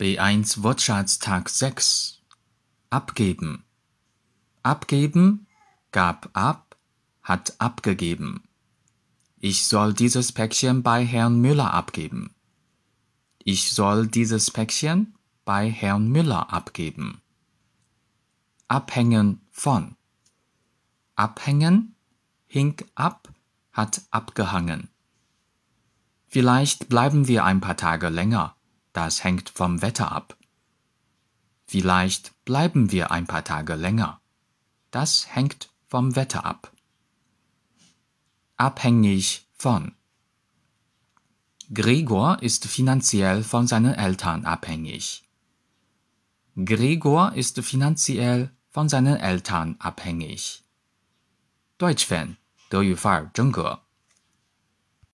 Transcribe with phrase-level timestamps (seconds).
[0.00, 2.20] B1 Wortschatz Tag 6
[2.90, 3.62] Abgeben
[4.64, 5.46] Abgeben
[5.92, 6.76] gab ab,
[7.22, 8.42] hat abgegeben.
[9.38, 12.34] Ich soll dieses Päckchen bei Herrn Müller abgeben.
[13.38, 15.14] Ich soll dieses Päckchen
[15.44, 17.20] bei Herrn Müller abgeben.
[18.66, 19.94] Abhängen von
[21.14, 21.94] Abhängen
[22.48, 23.32] hing ab,
[23.70, 24.88] hat abgehangen.
[26.26, 28.53] Vielleicht bleiben wir ein paar Tage länger
[28.93, 30.37] Das hängt vom Wetter ab.
[31.67, 34.21] Vielleicht bleiben wir ein paar Tage länger.
[34.91, 36.71] Das hängt vom Wetter ab.
[38.57, 39.93] Abhängig von.
[41.71, 45.23] Gregor ist finanziell von seinen Eltern abhängig.
[46.55, 50.63] Gregor ist finanziell von seinen Eltern abhängig.
[51.77, 52.37] Deutsch Fan
[52.69, 53.81] 德语范儿真格。